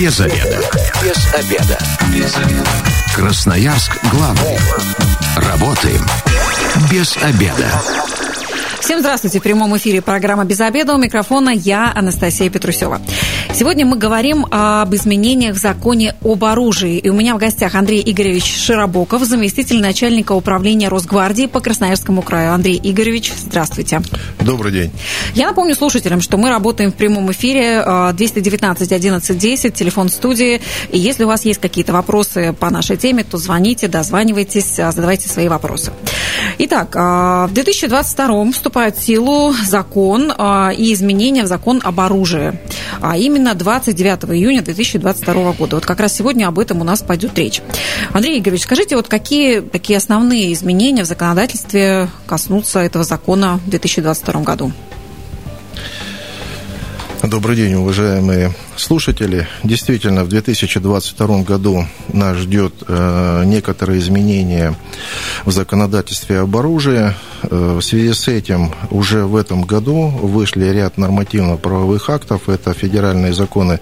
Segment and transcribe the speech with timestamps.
[0.00, 0.58] Без обеда.
[1.02, 1.78] Без обеда.
[2.10, 2.70] Без обеда.
[3.14, 4.56] Красноярск главный.
[5.36, 6.00] Работаем
[6.90, 7.70] без обеда.
[8.80, 9.40] Всем здравствуйте.
[9.40, 10.94] В прямом эфире программа «Без обеда».
[10.94, 12.98] У микрофона я, Анастасия Петрусева.
[13.52, 16.98] Сегодня мы говорим об изменениях в законе об оружии.
[16.98, 22.54] И у меня в гостях Андрей Игоревич Широбоков, заместитель начальника управления Росгвардии по Красноярскому краю.
[22.54, 24.02] Андрей Игоревич, здравствуйте.
[24.40, 24.92] Добрый день.
[25.34, 30.62] Я напомню слушателям, что мы работаем в прямом эфире 219 11 10, телефон студии.
[30.90, 35.48] И если у вас есть какие-то вопросы по нашей теме, то звоните, дозванивайтесь, задавайте свои
[35.48, 35.92] вопросы.
[36.58, 42.58] Итак, в 2022 вступает в силу закон и изменения в закон об оружии.
[43.02, 45.76] А именно 29 июня 2022 года.
[45.76, 47.62] Вот как раз сегодня об этом у нас пойдет речь.
[48.12, 54.42] Андрей Игоревич, скажите, вот какие такие основные изменения в законодательстве коснутся этого закона в 2022
[54.42, 54.72] году?
[57.22, 58.52] Добрый день, уважаемые
[58.82, 59.46] слушатели.
[59.62, 64.74] Действительно, в 2022 году нас ждет э, некоторые изменения
[65.44, 67.14] в законодательстве об оружии.
[67.42, 72.48] Э, в связи с этим уже в этом году вышли ряд нормативно-правовых актов.
[72.48, 73.80] Это федеральные законы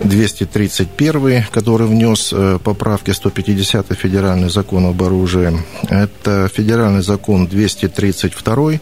[0.00, 5.58] 231, который внес э, поправки 150 федеральный закон об оружии.
[5.88, 8.80] Это федеральный закон 232.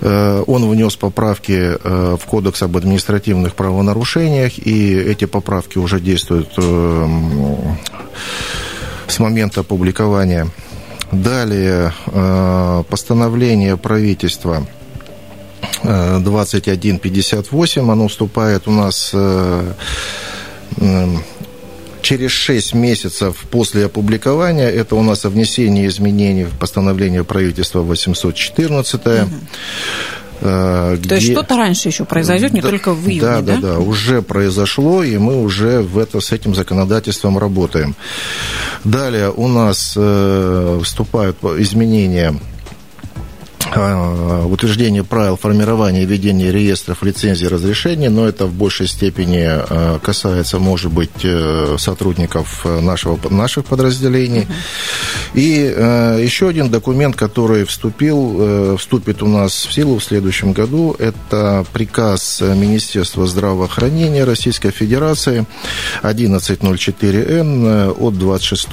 [0.00, 6.00] Э, он внес поправки э, в Кодекс об административных правонарушениях и и эти поправки уже
[6.00, 7.06] действуют э,
[9.06, 10.48] с момента опубликования.
[11.10, 14.66] Далее э, постановление правительства
[15.82, 19.72] 2158, оно вступает у нас э,
[22.00, 24.70] через 6 месяцев после опубликования.
[24.70, 29.06] Это у нас о внесении изменений в постановление правительства 814.
[29.06, 29.30] Угу.
[30.42, 31.08] Где...
[31.08, 33.40] То есть что-то раньше еще произойдет, не да, только в июне, да?
[33.40, 37.94] Да, да, да, уже произошло, и мы уже в это, с этим законодательством работаем.
[38.84, 42.51] Далее у нас э, вступают изменения Э,
[43.74, 49.98] утверждение правил формирования и ведения реестров лицензий и разрешений, но это в большей степени э,
[50.02, 54.46] касается, может быть, э, сотрудников нашего, наших подразделений.
[55.34, 61.64] И еще один документ, который вступил, вступит у нас в силу в следующем году, это
[61.72, 65.46] приказ Министерства здравоохранения Российской Федерации
[66.02, 68.72] 1104Н от 26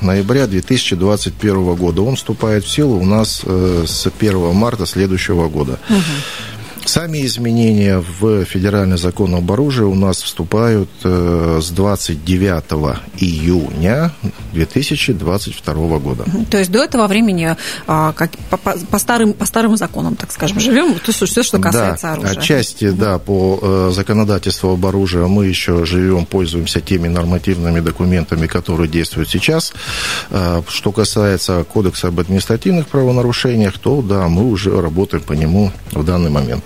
[0.00, 2.02] ноября 2021 года.
[2.02, 5.78] Он вступает в силу у нас с 1 марта следующего года.
[5.88, 5.98] Угу.
[6.88, 14.10] Сами изменения в федеральный закон об оружии у нас вступают э, с 29 июня
[14.54, 16.24] 2022 года.
[16.50, 17.54] То есть до этого времени
[17.86, 21.58] а, как, по, по, старым, по старым законам, так скажем, живем, то есть все, что
[21.58, 22.30] касается да, оружия.
[22.30, 28.88] Отчасти, да, по э, законодательству об оружии мы еще живем, пользуемся теми нормативными документами, которые
[28.88, 29.74] действуют сейчас.
[30.30, 36.02] Э, что касается Кодекса об административных правонарушениях, то да, мы уже работаем по нему в
[36.02, 36.64] данный момент.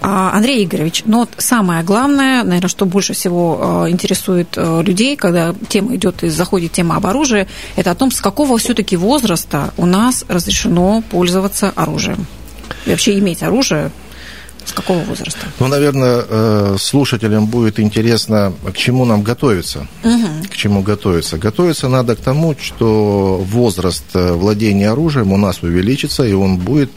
[0.00, 5.16] А, Андрей Игоревич, но вот самое главное, наверное, что больше всего а, интересует а, людей,
[5.16, 9.72] когда тема идет и заходит тема об оружии, это о том, с какого все-таки возраста
[9.76, 12.26] у нас разрешено пользоваться оружием.
[12.84, 13.90] И вообще иметь оружие
[14.66, 15.46] с какого возраста?
[15.60, 19.86] Ну, наверное, э, слушателям будет интересно, к чему нам готовиться.
[20.02, 20.48] Угу.
[20.50, 21.38] К чему готовиться.
[21.38, 26.90] Готовиться надо к тому, что возраст э, владения оружием у нас увеличится, и он будет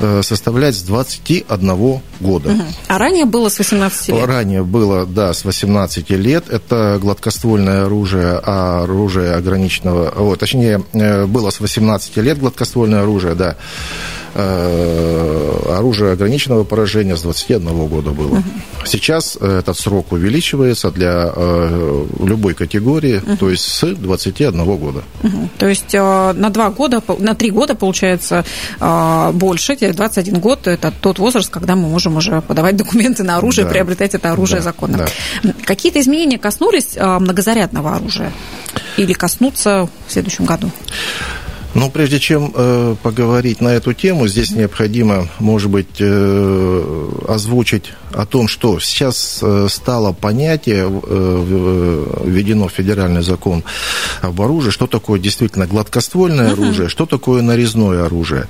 [0.00, 2.50] э, составлять с 21 года.
[2.50, 2.62] Угу.
[2.88, 4.26] А ранее было с 18 лет?
[4.26, 6.50] Ранее было, да, с 18 лет.
[6.50, 10.08] Это гладкоствольное оружие, а оружие ограниченного...
[10.16, 10.78] О, точнее,
[11.26, 13.56] было с 18 лет гладкоствольное оружие, да.
[14.34, 18.38] Э, оружие ограниченного поражения с 21 года было.
[18.38, 18.42] Угу.
[18.84, 23.36] Сейчас э, этот срок увеличивается для э, любой категории, угу.
[23.36, 25.02] то есть с 21 года.
[25.22, 25.48] Угу.
[25.58, 28.44] То есть на два года, на три года получается
[29.32, 33.70] больше, 21 год это тот возраст, когда мы можем уже подавать документы на оружие, да.
[33.70, 34.64] приобретать это оружие да.
[34.64, 35.08] законно.
[35.42, 35.52] Да.
[35.64, 38.32] Какие-то изменения коснулись многозарядного оружия
[38.96, 40.70] или коснутся в следующем году?
[41.74, 48.26] Ну, прежде чем э, поговорить на эту тему, здесь необходимо, может быть, э, озвучить о
[48.26, 53.64] том, что сейчас э, стало понятие, э, введено в федеральный закон
[54.22, 56.52] об оружии, что такое действительно гладкоствольное uh-huh.
[56.52, 58.48] оружие, что такое нарезное оружие.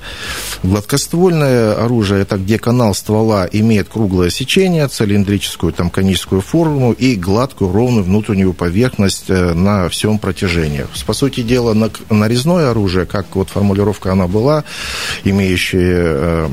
[0.63, 7.71] Гладкоствольное оружие– это где канал ствола имеет круглое сечение, цилиндрическую, там, коническую форму и гладкую,
[7.71, 10.85] ровную внутреннюю поверхность э, на всем протяжении.
[11.05, 11.73] По сути дела,
[12.09, 14.63] нарезное оружие, как вот формулировка она была,
[15.23, 16.49] имеющая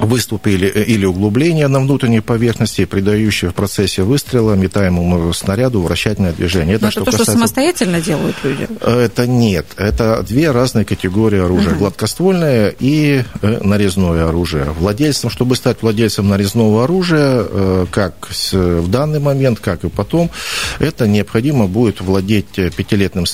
[0.00, 6.76] выступили э, или углубления на внутренней поверхности, придающие в процессе выстрела метаемому снаряду вращательное движение.
[6.76, 7.32] Это, это что то, касается...
[7.32, 8.68] что самостоятельно делают люди?
[8.84, 9.66] Это нет.
[9.76, 11.72] Это две разные категории оружия.
[11.72, 11.80] Угу.
[11.80, 14.64] Гладкоствольное и э, нарезное оружие.
[14.78, 20.30] Владельцем, чтобы стать владельцем нарезного оружия, э, как в данный момент, как и потом,
[20.78, 22.46] это необходимо будет владеть
[22.76, 23.26] пятилетним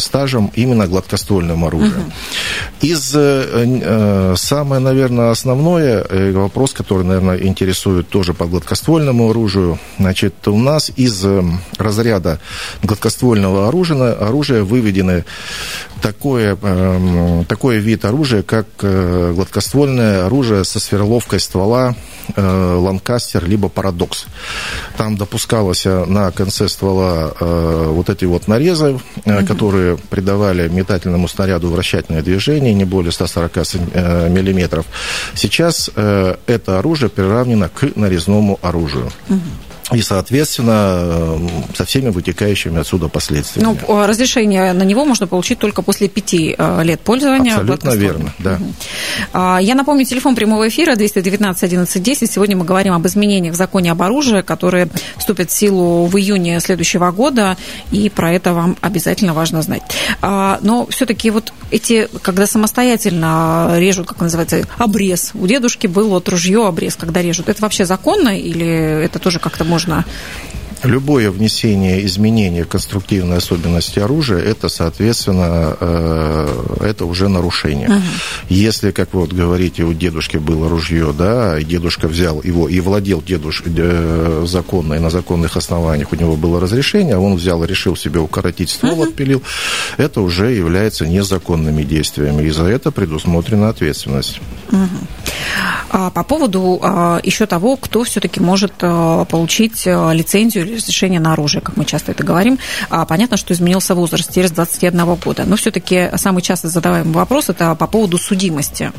[0.00, 2.00] стажем именно гладкоствольным оружием.
[2.00, 2.86] Угу.
[2.86, 9.78] Из самое, наверное, основное Э, вопрос, который, наверное, интересует тоже по гладкоствольному оружию.
[9.98, 11.42] Значит, у нас из э,
[11.78, 12.40] разряда
[12.82, 15.24] гладкоствольного оружия, оружия выведены
[16.02, 21.94] такое, эм, такой вид оружия, как э, гладкоствольное оружие со сверловкой ствола
[22.36, 24.26] Ланкастер либо Парадокс.
[24.96, 29.46] Там допускалось на конце ствола вот эти вот нарезы, угу.
[29.48, 33.56] которые придавали метательному снаряду вращательное движение не более 140
[34.30, 34.86] миллиметров.
[35.34, 35.99] Сейчас Э,
[36.46, 39.10] это оружие приравнено к нарезному оружию.
[39.28, 41.38] Угу и, соответственно,
[41.74, 43.76] со всеми вытекающими отсюда последствиями.
[43.86, 47.54] Ну, разрешение на него можно получить только после пяти э, лет пользования.
[47.54, 48.54] Абсолютно верно, да.
[48.54, 49.60] Угу.
[49.60, 52.30] Я напомню, телефон прямого эфира 219 11 10.
[52.30, 56.60] Сегодня мы говорим об изменениях в законе об оружии, которые вступят в силу в июне
[56.60, 57.56] следующего года,
[57.90, 59.82] и про это вам обязательно важно знать.
[60.22, 66.28] А, но все-таки вот эти, когда самостоятельно режут, как называется, обрез, у дедушки был вот
[66.28, 70.04] ружье обрез, когда режут, это вообще законно или это тоже как-то можно можно
[70.82, 77.88] Любое внесение изменения в конструктивные особенности оружия, это, соответственно, э, это уже нарушение.
[77.88, 78.02] Угу.
[78.48, 82.80] Если, как вы вот говорите, у дедушки было ружье, да, и дедушка взял его и
[82.80, 87.62] владел дедуш э, законно, и на законных основаниях у него было разрешение, а он взял
[87.62, 89.02] и решил себе укоротить ствол, угу.
[89.04, 89.42] отпилил,
[89.98, 94.40] это уже является незаконными действиями, и за это предусмотрена ответственность.
[94.72, 94.88] Угу.
[95.92, 101.32] А по поводу а, еще того, кто все-таки может а, получить а, лицензию разрешение на
[101.32, 102.58] оружие, как мы часто это говорим.
[102.88, 105.44] А, понятно, что изменился возраст, с 21 года.
[105.44, 108.92] Но все-таки самый часто задаваемый вопрос это по поводу судимости.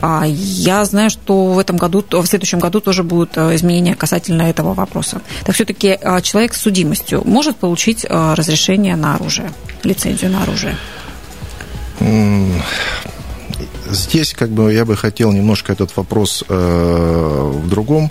[0.00, 4.42] А, я знаю, что в этом году, в следующем году тоже будут э, изменения касательно
[4.42, 5.20] этого вопроса.
[5.44, 9.52] Так все-таки а, человек с судимостью может получить э, разрешение на оружие,
[9.82, 10.76] лицензию на оружие?
[13.88, 18.10] Здесь как бы я бы хотел немножко этот вопрос э, в другом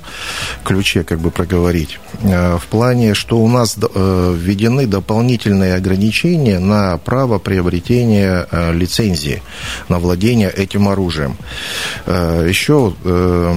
[0.65, 1.99] ключе как бы проговорить.
[2.23, 9.41] Э, в плане, что у нас э, введены дополнительные ограничения на право приобретения э, лицензии
[9.87, 11.37] на владение этим оружием.
[12.07, 13.53] Еще э,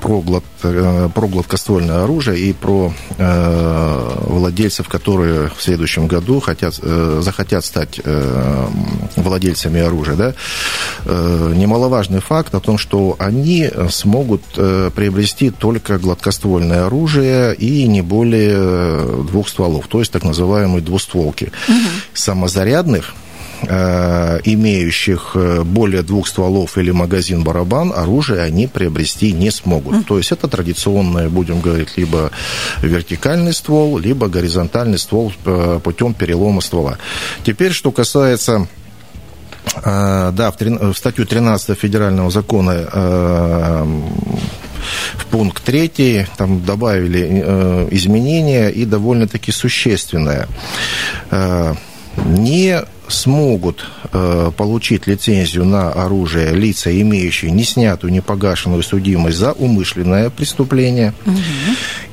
[0.00, 8.00] про, глад, про гладкоствольное оружие и про владельцев, которые в следующем году хотят, захотят стать
[9.16, 10.16] владельцами оружия.
[10.16, 10.34] Да?
[11.06, 16.25] Немаловажный факт о том, что они смогут приобрести только гладкоствольное
[16.86, 21.52] оружие и не более э, двух стволов, то есть так называемые двустволки.
[21.68, 21.76] Угу.
[22.14, 23.14] Самозарядных
[23.62, 29.94] э, имеющих более двух стволов или магазин-барабан, оружие они приобрести не смогут.
[29.94, 30.04] Mm.
[30.04, 32.30] То есть это традиционное, будем говорить, либо
[32.82, 35.32] вертикальный ствол, либо горизонтальный ствол
[35.82, 36.98] путем перелома ствола.
[37.44, 38.68] Теперь, что касается
[39.84, 43.84] да, в, в статью 13 федерального закона
[45.14, 50.48] в пункт 3 там добавили э, изменения и довольно-таки существенное.
[51.30, 51.74] А,
[52.24, 59.52] не смогут э, получить лицензию на оружие лица, имеющие не снятую, не погашенную судимость за
[59.52, 61.36] умышленное преступление, угу.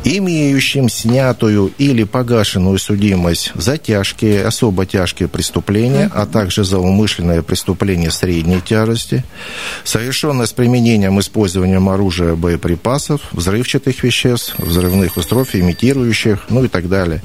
[0.04, 6.16] имеющим снятую или погашенную судимость за тяжкие, особо тяжкие преступления, угу.
[6.16, 9.24] а также за умышленное преступление средней тяжести,
[9.84, 17.22] совершенное с применением использованием оружия, боеприпасов, взрывчатых веществ, взрывных устройств, имитирующих, ну и так далее.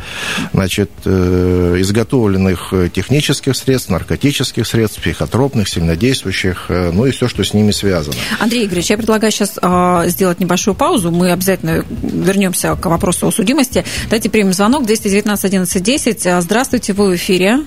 [0.53, 7.55] Значит, э, изготовленных технических средств, наркотических средств, психотропных, сильнодействующих, э, ну и все, что с
[7.55, 8.17] ними связано.
[8.38, 11.11] Андрей Игоревич, я предлагаю сейчас а, сделать небольшую паузу.
[11.11, 13.85] Мы обязательно вернемся к вопросу о судимости.
[14.05, 16.43] Давайте примем звонок 219 11 10.
[16.43, 17.61] Здравствуйте, вы в эфире.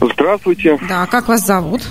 [0.00, 0.78] Здравствуйте.
[0.88, 1.82] Да, как вас зовут?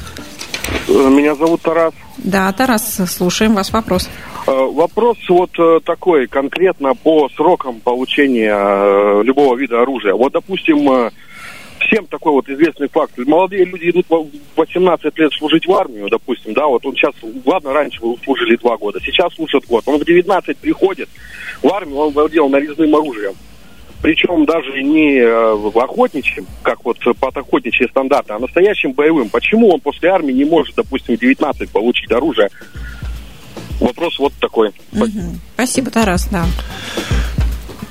[0.88, 1.94] Э, меня зовут Тарас.
[2.18, 4.10] Да, Тарас, слушаем ваш вопрос.
[4.48, 5.52] Э, вопрос вот
[5.84, 10.14] такой, конкретно по срокам получения любого вида оружия.
[10.14, 11.12] Вот, допустим,
[11.96, 13.18] всем такой вот известный факт.
[13.18, 17.14] Молодые люди идут в 18 лет служить в армию, допустим, да, вот он сейчас,
[17.46, 19.84] ладно, раньше вы служили два года, сейчас служит год.
[19.86, 21.08] Он в 19 приходит
[21.62, 23.34] в армию, он владел нарезным оружием.
[24.02, 29.30] Причем даже не э, охотничьим, как вот под охотничьи стандарты, а настоящим боевым.
[29.30, 32.50] Почему он после армии не может, допустим, в 19 получить оружие?
[33.80, 34.70] Вопрос вот такой.
[34.92, 35.40] Угу.
[35.56, 36.46] Спасибо, Тарас, да.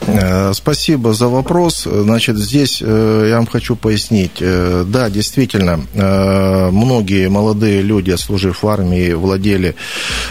[0.06, 1.86] Э, спасибо за вопрос.
[1.90, 4.38] Значит, здесь э, я вам хочу пояснить.
[4.40, 9.74] Э, да, действительно, многие молодые люди, отслужив в армии, владели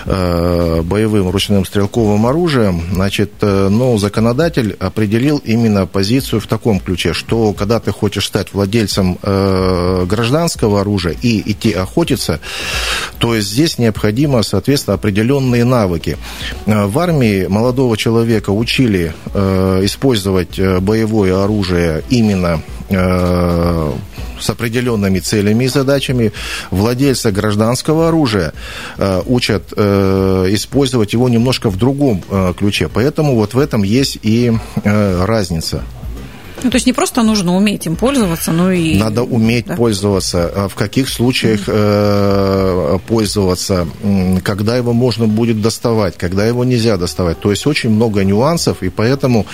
[0.05, 2.81] боевым ручным стрелковым оружием.
[2.93, 9.17] Значит, но законодатель определил именно позицию в таком ключе, что когда ты хочешь стать владельцем
[9.21, 12.39] гражданского оружия и идти охотиться,
[13.17, 16.17] то есть здесь необходимо, соответственно, определенные навыки.
[16.65, 19.13] В армии молодого человека учили
[19.83, 23.91] использовать э, боевое оружие именно э,
[24.39, 26.31] с определенными целями и задачами.
[26.71, 28.51] Владельца гражданского оружия
[29.25, 32.21] учат использовать его немножко в другом
[32.57, 32.89] ключе.
[32.93, 34.51] Поэтому вот в этом есть и
[34.83, 35.83] разница.
[36.63, 38.97] Ну, то есть не просто нужно уметь им пользоваться, но и...
[38.97, 39.75] Надо уметь да.
[39.75, 40.51] пользоваться.
[40.55, 43.87] А в каких случаях э, пользоваться,
[44.43, 47.39] когда его можно будет доставать, когда его нельзя доставать.
[47.39, 49.45] То есть очень много нюансов, и поэтому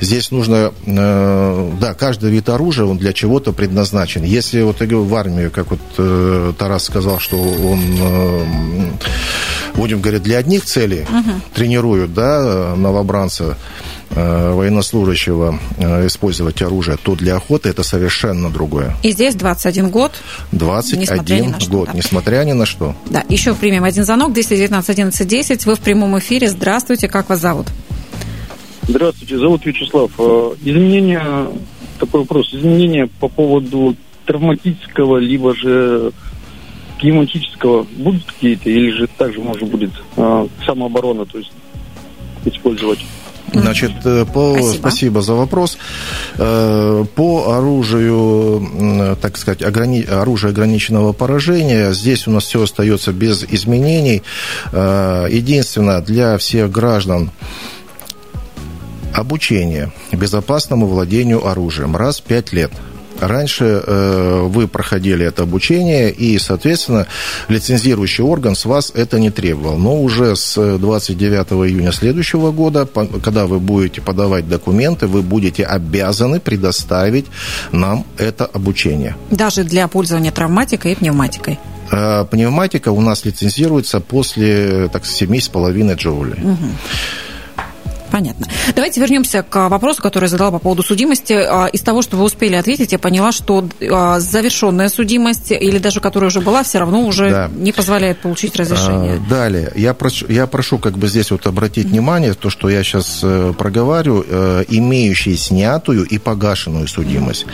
[0.00, 0.72] здесь нужно...
[0.86, 4.24] Э, да, каждый вид оружия, он для чего-то предназначен.
[4.24, 7.80] Если вот я говорю, в армию, как вот э, Тарас сказал, что он...
[8.00, 8.44] Э,
[9.74, 11.40] будем говорить, для одних целей угу.
[11.54, 13.56] тренируют, да, новобранца,
[14.16, 18.94] Э, военнослужащего э, использовать оружие, то для охоты это совершенно другое.
[19.02, 20.12] И здесь 21 год.
[20.52, 21.92] 21 несмотря ни на что, год, да.
[21.94, 22.94] несмотря ни на что.
[23.10, 25.66] Да, еще примем один звонок, 219 11 10.
[25.66, 26.48] Вы в прямом эфире.
[26.48, 27.66] Здравствуйте, как вас зовут?
[28.86, 30.12] Здравствуйте, зовут Вячеслав.
[30.16, 31.48] Э, изменения,
[31.98, 36.12] такой вопрос, изменения по поводу травматического, либо же
[36.98, 39.90] климатического будут какие-то, или же также можно будет
[40.64, 41.52] самооборона, то есть
[42.44, 43.00] использовать?
[43.52, 44.72] Значит, э, по, спасибо.
[44.72, 45.78] спасибо за вопрос.
[46.38, 50.02] Э, по оружию, так сказать, ограни...
[50.02, 54.22] оружие ограниченного поражения, здесь у нас все остается без изменений.
[54.72, 57.30] Э, единственное, для всех граждан
[59.12, 62.72] обучение безопасному владению оружием раз в пять лет–
[63.20, 67.06] Раньше э, вы проходили это обучение, и, соответственно,
[67.48, 69.78] лицензирующий орган с вас это не требовал.
[69.78, 75.64] Но уже с 29 июня следующего года, по, когда вы будете подавать документы, вы будете
[75.64, 77.26] обязаны предоставить
[77.72, 79.16] нам это обучение.
[79.30, 81.58] Даже для пользования травматикой и пневматикой?
[81.90, 86.42] Э, пневматика у нас лицензируется после так, 7,5 джоулей.
[86.42, 86.68] Угу.
[88.14, 88.46] Понятно.
[88.76, 91.32] Давайте вернемся к вопросу, который я задала по поводу судимости.
[91.32, 95.98] А, из того, что вы успели ответить, я поняла, что а, завершенная судимость или даже
[95.98, 97.50] которая уже была, все равно уже да.
[97.52, 99.14] не позволяет получить разрешение.
[99.14, 99.72] А, далее.
[99.74, 103.52] Я прошу, я прошу как бы здесь вот обратить внимание, то, что я сейчас э,
[103.58, 107.46] проговариваю, э, имеющие снятую и погашенную судимость.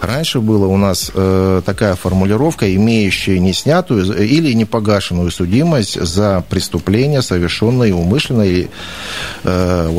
[0.00, 6.44] Раньше была у нас э, такая формулировка, имеющие не снятую или не погашенную судимость за
[6.50, 8.42] преступление, совершенное умышленно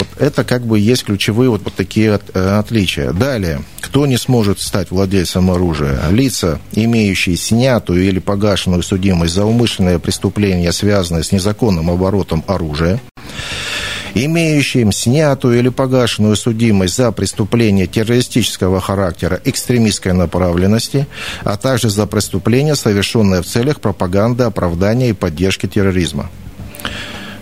[0.01, 3.11] вот это как бы есть ключевые вот, вот такие от, э, отличия.
[3.11, 5.99] Далее, кто не сможет стать владельцем оружия?
[6.09, 12.99] Лица, имеющие снятую или погашенную судимость за умышленное преступление, связанное с незаконным оборотом оружия,
[14.15, 21.05] имеющим снятую или погашенную судимость за преступление террористического характера, экстремистской направленности,
[21.43, 26.31] а также за преступление, совершенное в целях пропаганды, оправдания и поддержки терроризма.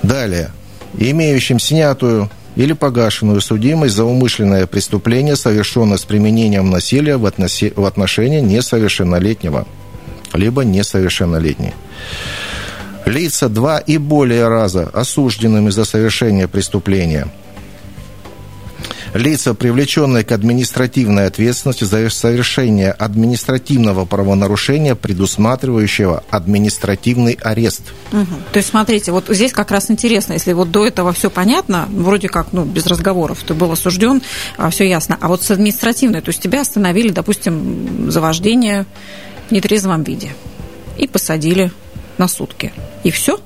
[0.04, 0.52] Далее.
[0.98, 7.72] Имеющим снятую или погашенную судимость за умышленное преступление, совершенное с применением насилия в, относи...
[7.74, 9.66] в отношении несовершеннолетнего,
[10.34, 11.74] либо несовершеннолетней.
[13.06, 17.30] Лица два и более раза осужденными за совершение преступления–
[19.14, 27.82] лица, привлеченные к административной ответственности за совершение административного правонарушения, предусматривающего административный арест.
[28.12, 28.26] Угу.
[28.52, 32.30] То есть, смотрите, вот здесь как раз интересно, если вот до этого все понятно, вроде
[32.30, 34.22] как, ну, без разговоров, ты был осужден,
[34.58, 38.86] а, все ясно, а вот с административной, то есть тебя остановили, допустим, за вождение
[39.50, 40.32] в нетрезвом виде
[40.98, 41.72] и посадили
[42.18, 42.74] на сутки.
[43.04, 43.40] И все?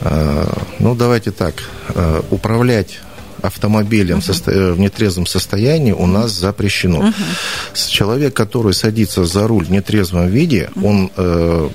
[0.00, 0.48] А,
[0.78, 1.54] ну, давайте так.
[1.94, 3.00] А, управлять
[3.42, 4.72] автомобилем uh-huh.
[4.72, 7.08] в нетрезвом состоянии у нас запрещено.
[7.08, 7.90] Uh-huh.
[7.90, 10.86] Человек, который садится за руль в нетрезвом виде, uh-huh.
[10.86, 11.68] он э,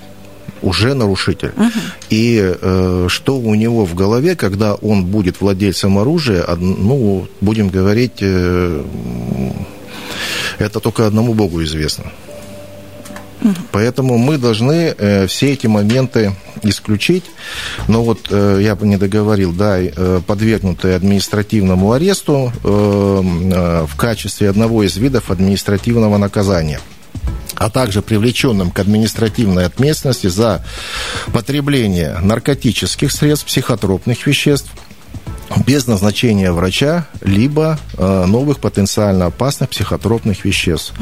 [0.61, 1.51] уже нарушитель.
[1.55, 1.71] Uh-huh.
[2.09, 8.17] И э, что у него в голове, когда он будет владельцем оружия, ну, будем говорить,
[8.21, 8.83] э,
[10.59, 12.05] это только одному Богу известно.
[13.71, 17.25] Поэтому мы должны э, все эти моменты исключить.
[17.87, 23.95] Но вот э, я бы не договорил, да, э, подвергнутые административному аресту э, э, в
[23.95, 26.79] качестве одного из видов административного наказания.
[27.55, 30.65] а также привлеченным к административной ответственности за
[31.31, 34.71] потребление наркотических средств, психотропных веществ,
[35.65, 40.93] без назначения врача, либо э, новых потенциально опасных психотропных веществ.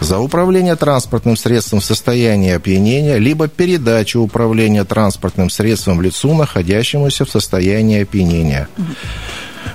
[0.00, 7.30] За управление транспортным средством в состоянии опьянения, либо передачу управления транспортным средством лицу, находящемуся в
[7.30, 8.68] состоянии опьянения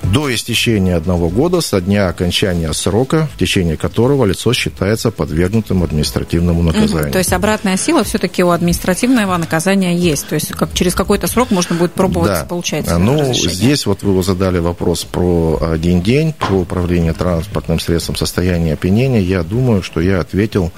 [0.03, 6.63] до истечения одного года со дня окончания срока, в течение которого лицо считается подвергнутым административному
[6.63, 7.05] наказанию.
[7.05, 10.27] Угу, то есть обратная сила все-таки у административного наказания есть.
[10.27, 12.45] То есть как, через какой-то срок можно будет пробовать да.
[12.45, 13.53] получать Ну, разрешение.
[13.53, 19.21] здесь вот вы задали вопрос про один день, про управление транспортным средством состояния опьянения.
[19.21, 20.71] Я думаю, что я ответил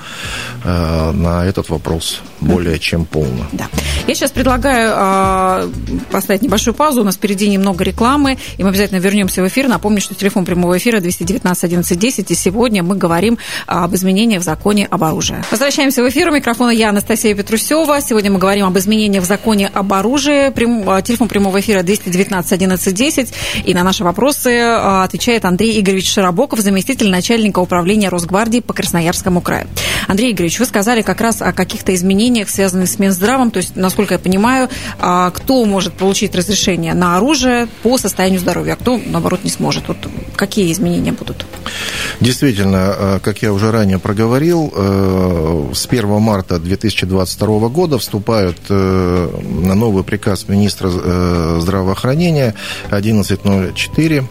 [0.64, 3.46] э, на этот вопрос более чем полно.
[3.52, 3.68] Да.
[4.08, 5.70] Я сейчас предлагаю э,
[6.12, 7.02] поставить небольшую паузу.
[7.02, 9.68] У нас впереди немного рекламы, и мы обязательно вернемся в эфир.
[9.68, 14.46] Напомню, что телефон прямого эфира 219 11 10, и сегодня мы говорим об изменениях в
[14.46, 15.38] законе об оружии.
[15.52, 16.30] Возвращаемся в эфир.
[16.30, 18.02] У микрофона я, Анастасия Петрусева.
[18.02, 20.52] Сегодня мы говорим об изменениях в законе об оружии.
[20.88, 23.34] А, телефон прямого эфира 219 11 10.
[23.66, 29.42] И на наши вопросы а, отвечает Андрей Игоревич Широбоков, заместитель начальника управления Росгвардии по Красноярскому
[29.42, 29.68] краю.
[30.08, 33.52] Андрей Игоревич, вы сказали как раз о каких-то изменениях, связанных с Минздравом.
[33.52, 34.70] То есть, насколько я понимаю,
[35.00, 39.88] а, кто может получить разрешение на оружие по состоянию здоровья, а кто, наоборот, не сможет.
[39.88, 39.98] Вот
[40.36, 41.46] какие изменения будут?
[42.20, 49.40] Действительно, э, как я уже ранее проговорил, э, с 1 марта 2022 года вступают э,
[49.66, 50.90] на новый приказ министра
[51.60, 52.56] здравоохранения
[52.90, 54.24] 1104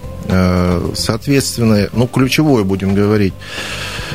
[0.95, 3.35] Соответственно, ну, ключевое, будем говорить,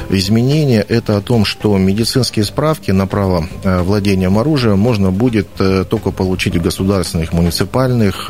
[0.10, 5.48] изменение– это о том, что медицинские справки на право владения оружием можно будет
[5.90, 8.30] только получить в государственных, муниципальных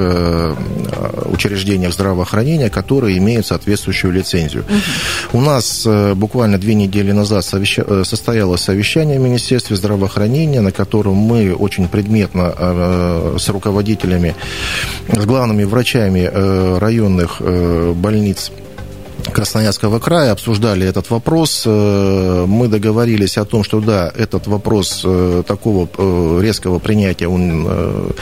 [1.26, 4.64] учреждениях здравоохранения, которые имеют соответствующую лицензию.
[4.64, 5.38] Угу.
[5.40, 7.84] У нас э, буквально две недели назад совеща...
[7.88, 14.36] Э, состоялось совещание в Министерстве здравоохранения, на котором мы очень предметно э, с руководителями,
[15.10, 16.30] с главными врачами
[16.80, 17.42] районных
[17.96, 18.52] больниц
[19.38, 21.64] Красноярского края обсуждали этот вопрос.
[21.64, 25.06] Мы договорились о том, что да, этот вопрос
[25.46, 25.88] такого
[26.42, 28.16] резкого принятия, он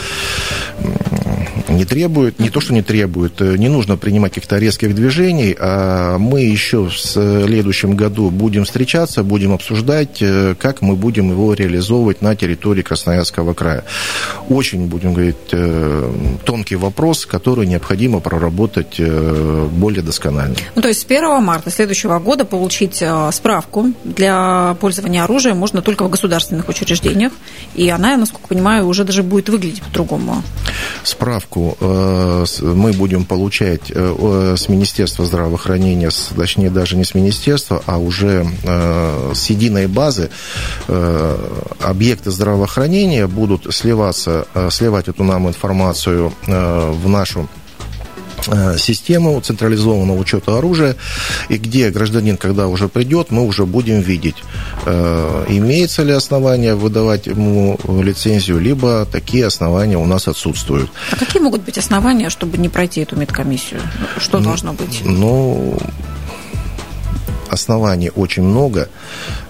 [1.76, 6.18] не требует, не то, что не требует, э, не нужно принимать каких-то резких движений, а
[6.18, 12.22] мы еще в следующем году будем встречаться, будем обсуждать, э, как мы будем его реализовывать
[12.22, 13.84] на территории Красноярского края.
[14.50, 16.12] Очень, будем говорить, э,
[16.44, 19.00] тонкий вопрос, который необходимо проработать
[19.72, 20.56] более досконально.
[20.76, 26.04] Ну, то есть с 1 марта следующего года получить справку для пользования оружием можно только
[26.04, 27.34] в государственных учреждениях,
[27.74, 30.44] и она, насколько понимаю, уже даже будет выглядеть по-другому.
[31.04, 37.82] Справку справку э, мы будем получать э, с Министерства здравоохранения, точнее даже не с Министерства,
[37.86, 40.30] а уже э, с единой базы
[41.80, 47.48] объекты здравоохранения будут сливаться, сливать эту нам информацию в нашу
[48.78, 50.96] систему централизованного учета оружия,
[51.50, 54.36] и где гражданин, когда уже придет, мы уже будем видеть,
[54.86, 60.90] имеется ли основание выдавать ему лицензию, либо такие основания у нас отсутствуют.
[61.12, 63.82] А какие могут быть основания, чтобы не пройти эту медкомиссию?
[64.18, 65.02] Что ну, должно быть?
[65.04, 65.78] Ну,
[67.50, 68.90] оснований очень много.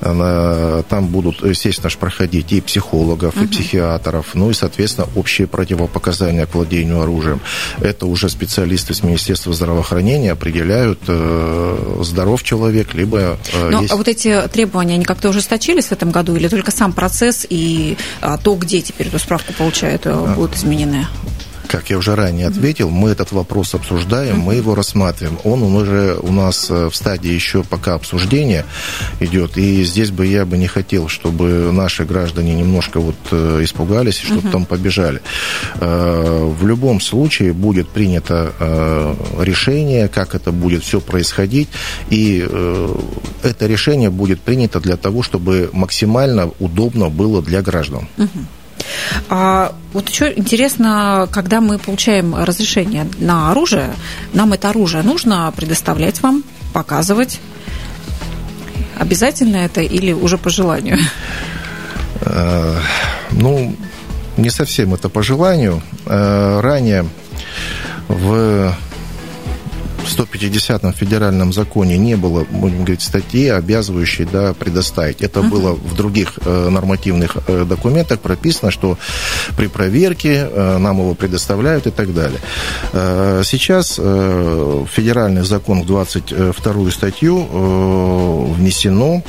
[0.01, 7.01] Там будут, естественно, проходить и психологов, и психиатров, ну и, соответственно, общие противопоказания к владению
[7.01, 7.39] оружием.
[7.79, 13.37] Это уже специалисты с Министерства здравоохранения определяют, э, здоров человек, либо...
[13.53, 13.93] Э, Но, есть...
[13.93, 17.97] А вот эти требования, они как-то ужесточились в этом году, или только сам процесс и
[18.21, 20.33] а, то, где теперь эту справку получают, э, а.
[20.35, 21.07] будут изменены?
[21.67, 25.39] Как я уже ранее ответил, мы этот вопрос обсуждаем, мы его рассматриваем.
[25.43, 28.65] Он, уже у нас э, в стадии еще пока обсуждения
[29.19, 29.57] идет.
[29.57, 34.25] И здесь бы я бы не хотел, чтобы наши граждане немножко вот э, испугались и
[34.25, 35.21] что-то там побежали.
[35.75, 38.53] Э, в любом случае будет принято
[39.39, 41.69] решение, как это будет все происходить.
[42.09, 42.45] И
[43.43, 48.07] это решение будет принято для того, чтобы максимально удобно было для граждан.
[49.29, 53.93] А вот еще интересно, когда мы получаем разрешение на оружие,
[54.33, 57.39] нам это оружие нужно предоставлять вам, показывать.
[58.97, 60.97] Обязательно это или уже по желанию?
[62.21, 62.77] Э,
[63.31, 63.75] ну,
[64.37, 65.81] не совсем это по желанию.
[66.05, 67.05] Э, ранее
[68.07, 68.75] в
[70.07, 75.21] 150-м федеральном законе не было, будем говорить, статьи, обязывающей да, предоставить.
[75.21, 75.49] Это uh-huh.
[75.49, 78.97] было в других э, нормативных э, документах прописано, что
[79.57, 82.39] при проверке э, нам его предоставляют и так далее.
[83.43, 89.23] Сейчас федеральный закон в 22 статью внесено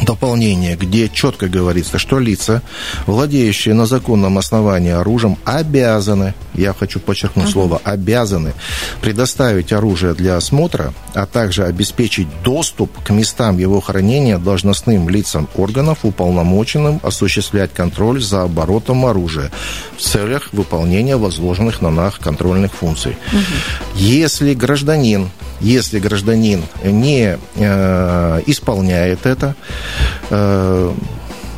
[0.00, 2.62] дополнение, где четко говорится, что лица,
[3.06, 7.52] владеющие на законном основании оружием, обязаны, я хочу подчеркнуть uh-huh.
[7.52, 8.52] слово обязаны,
[9.00, 15.98] предоставить оружие для осмотра, а также обеспечить доступ к местам его хранения должностным лицам органов,
[16.02, 19.50] уполномоченным осуществлять контроль за оборотом оружия
[19.96, 23.16] в целях выполнения возложенных на нас контрольных функций.
[23.32, 23.96] Uh-huh.
[23.96, 25.30] Если гражданин
[25.60, 29.56] если гражданин не э, исполняет это,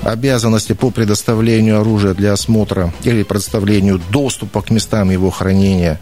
[0.03, 6.01] обязанности по предоставлению оружия для осмотра или предоставлению доступа к местам его хранения,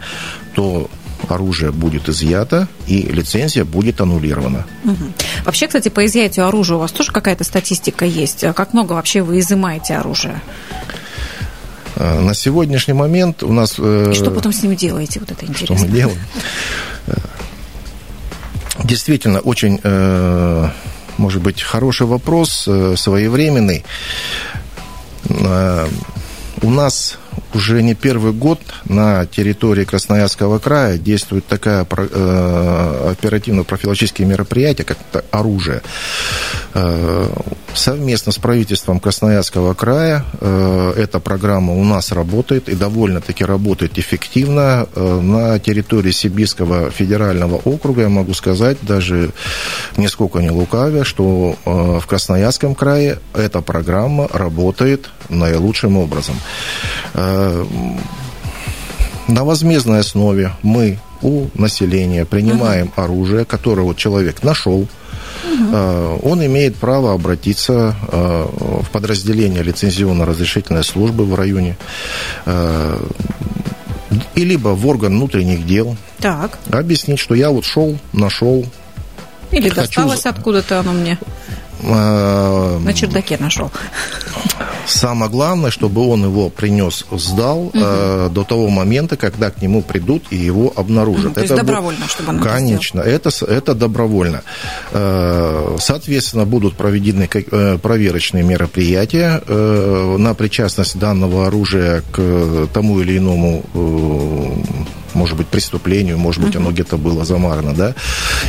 [0.55, 0.88] то
[1.29, 4.67] оружие будет изъято и лицензия будет аннулирована.
[4.85, 5.05] Угу.
[5.45, 8.45] Вообще, кстати, по изъятию оружия у вас тоже какая-то статистика есть?
[8.55, 10.41] Как много вообще вы изымаете оружие?
[11.97, 13.75] Э, на сегодняшний момент у нас...
[13.79, 15.21] Э, и что потом с ним делаете?
[15.21, 15.77] Вот это интересно.
[15.77, 16.19] Что мы делаем?
[18.85, 20.69] Действительно, очень, э,
[21.18, 23.85] может быть, хороший вопрос, э, своевременный.
[25.28, 25.88] Э,
[26.62, 27.18] у нас
[27.59, 34.99] уже не первый год на территории Красноярского края действует такая э, оперативно-профилактические мероприятия, как
[35.33, 35.83] оружие.
[36.75, 37.29] Э,
[37.75, 44.87] совместно с правительством Красноярского края э, эта программа у нас работает и довольно-таки работает эффективно.
[44.94, 49.31] На территории Сибирского федерального округа я могу сказать, даже
[49.97, 56.37] нисколько не лукавя, что в Красноярском крае эта программа работает наилучшим образом.
[57.49, 57.65] Э,
[59.29, 64.87] на возмездной основе мы у населения принимаем uh оружие, которое человек нашел,
[65.45, 68.47] uh он имеет право обратиться э,
[68.83, 71.77] в подразделение лицензионно-разрешительной службы в районе
[74.35, 75.97] и либо в орган внутренних дел.
[76.19, 76.59] Так.
[76.71, 78.65] Объяснить, что я вот шел, нашел.
[79.51, 79.83] Или хочу...
[79.83, 81.19] досталось откуда-то оно мне.
[81.83, 83.71] На чердаке нашел.
[84.88, 87.72] Самое главное, чтобы он его принес, сдал угу.
[87.74, 91.27] э, до того момента, когда к нему придут и его обнаружат.
[91.27, 92.09] Угу, то это есть добровольно, бу...
[92.09, 94.42] чтобы он Конечно, это, это добровольно.
[94.92, 103.18] Э, соответственно, будут проведены э, проверочные мероприятия э, на причастность данного оружия к тому или
[103.18, 103.62] иному
[105.14, 107.94] может быть, преступлению, может быть, оно где-то было замарано, да.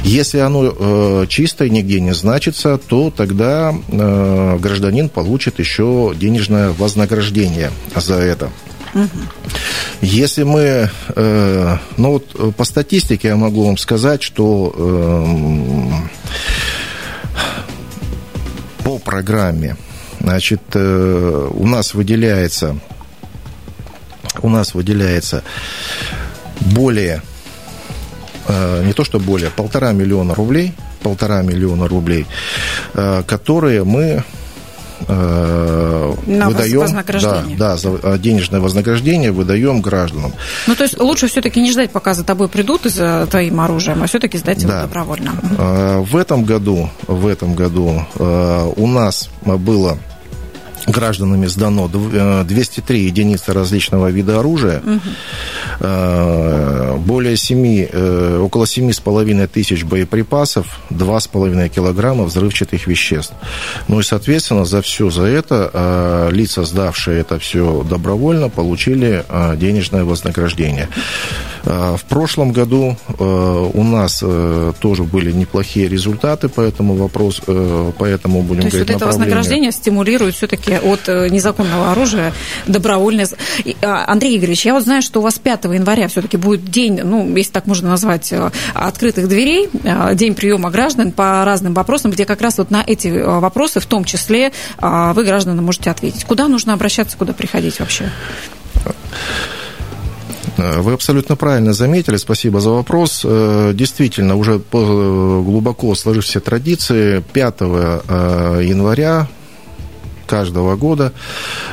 [0.03, 7.71] Если оно э, чистое, нигде не значится, то тогда э, гражданин получит еще денежное вознаграждение
[7.95, 8.49] за это.
[10.01, 16.19] Если мы, э, ну вот по статистике я могу вам сказать, что э,
[18.83, 19.75] по программе,
[20.19, 22.77] значит, э, у нас выделяется,
[24.41, 25.43] у нас выделяется
[26.61, 27.21] более,
[28.47, 32.25] э, не то что более, полтора миллиона рублей, полтора миллиона рублей,
[32.93, 34.23] э, которые мы
[35.07, 37.57] э, на выдаем, вознаграждение.
[37.57, 40.33] Да, да, за денежное вознаграждение выдаем гражданам.
[40.67, 44.03] Ну, то есть лучше все-таки не ждать, пока за тобой придут и за твоим оружием,
[44.03, 44.81] а все-таки сдать его да.
[44.81, 45.31] добровольно.
[46.01, 49.97] В этом году, в этом году у нас было
[50.91, 54.99] гражданами сдано 203 единицы различного вида оружия, угу.
[56.99, 63.33] более 7, э, около 7,5 тысяч боеприпасов, 2,5 килограмма взрывчатых веществ.
[63.87, 69.23] Ну и, соответственно, за все за это э, лица, сдавшие это все добровольно, получили
[69.57, 70.87] денежное вознаграждение.
[71.63, 74.23] В прошлом году у нас
[74.79, 79.71] тоже были неплохие результаты по этому вопросу, поэтому будем То есть говорить вот это вознаграждение
[79.71, 82.33] стимулирует все-таки от э, незаконного оружия
[82.67, 83.25] добровольно.
[83.81, 87.35] А, Андрей Игоревич, я вот знаю, что у вас 5 января все-таки будет день, ну,
[87.35, 92.25] если так можно назвать, э, открытых дверей, э, день приема граждан по разным вопросам, где
[92.25, 96.23] как раз вот на эти вопросы, в том числе, вы, гражданам, можете ответить.
[96.25, 98.09] Куда нужно обращаться, куда приходить вообще?
[100.57, 103.21] Вы абсолютно правильно заметили, спасибо за вопрос.
[103.23, 109.27] Действительно, уже глубоко сложившейся традиции 5 января
[110.29, 111.11] каждого года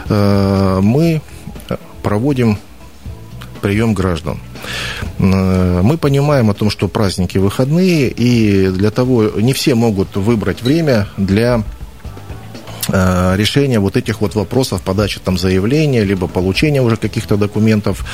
[0.08, 1.20] э, мы
[2.02, 2.58] проводим
[3.60, 4.38] прием граждан.
[5.18, 10.62] Э, мы понимаем о том, что праздники выходные, и для того не все могут выбрать
[10.62, 11.62] время для
[12.88, 18.04] Э, решения вот этих вот вопросов подачи там заявления, либо получения уже каких-то документов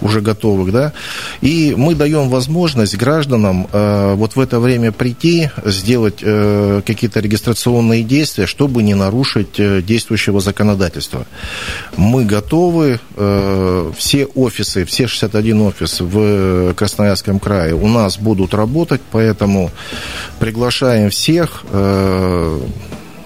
[0.00, 0.92] уже готовых, да.
[1.40, 8.02] И мы даем возможность гражданам э, вот в это время прийти, сделать э, какие-то регистрационные
[8.02, 11.26] действия, чтобы не нарушить э, действующего законодательства.
[11.96, 19.00] Мы готовы, э, все офисы, все 61 офис в Красноярском крае у нас будут работать,
[19.10, 19.70] поэтому
[20.38, 22.60] приглашаем всех э,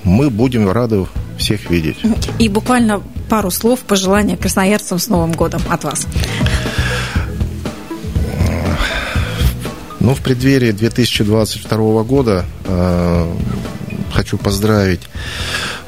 [0.04, 1.06] мы будем рады
[1.38, 1.98] всех видеть.
[2.38, 6.06] И буквально пару слов пожелания красноярцам с Новым годом от вас.
[10.00, 13.34] Ну, в преддверии 2022 года э,
[14.12, 15.02] хочу поздравить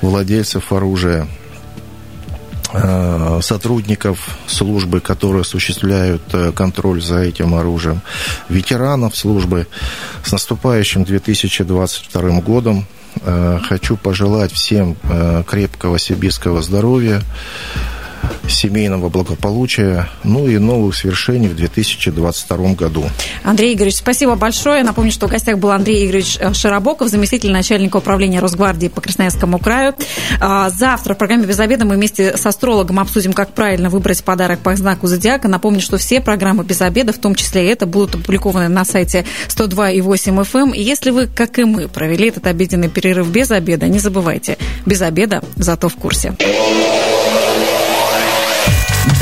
[0.02, 1.26] владельцев оружия,
[3.42, 8.00] сотрудников службы, которые осуществляют э, контроль за этим оружием,
[8.48, 9.66] ветеранов службы
[10.24, 12.86] с наступающим 2022 годом.
[13.20, 17.22] Э, хочу пожелать всем э, крепкого сибирского здоровья,
[18.48, 23.04] семейного благополучия, ну и новых свершений в 2022 году.
[23.42, 24.82] Андрей Игоревич, спасибо большое.
[24.84, 29.58] Напомню, что в гостях был Андрей Игоревич э, Широбоков, заместитель начальника управления Росгвардии по Красноярскому
[29.58, 29.94] краю.
[30.40, 34.60] А, завтра в программе «Без обеда» мы вместе с астрологом обсудим, как правильно выбрать подарок
[34.60, 35.48] по знаку зодиака.
[35.48, 39.24] Напомню, что все программы «Без обеда», в том числе и это, будут опубликованы на сайте
[39.48, 40.02] 102,8
[40.42, 40.62] FM.
[40.62, 40.70] Эм.
[40.70, 45.02] И если вы, как и мы, провели этот обеденный перерыв без обеда, не забывайте, без
[45.02, 46.34] обеда, зато в курсе.